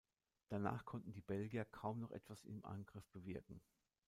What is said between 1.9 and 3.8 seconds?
noch etwas im Angriff bewirken.